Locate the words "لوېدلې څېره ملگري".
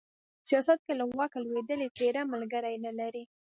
1.45-2.75